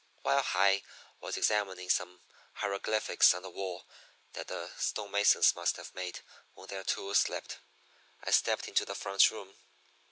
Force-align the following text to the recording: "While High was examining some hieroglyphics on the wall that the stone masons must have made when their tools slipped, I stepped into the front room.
"While 0.23 0.41
High 0.41 0.81
was 1.19 1.37
examining 1.37 1.91
some 1.91 2.21
hieroglyphics 2.53 3.35
on 3.35 3.43
the 3.43 3.51
wall 3.51 3.85
that 4.33 4.47
the 4.47 4.71
stone 4.79 5.11
masons 5.11 5.55
must 5.55 5.77
have 5.77 5.93
made 5.93 6.21
when 6.55 6.65
their 6.69 6.83
tools 6.83 7.19
slipped, 7.19 7.59
I 8.23 8.31
stepped 8.31 8.67
into 8.67 8.83
the 8.83 8.95
front 8.95 9.29
room. 9.29 9.57